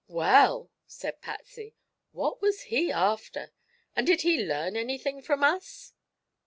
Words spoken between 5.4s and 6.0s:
us?"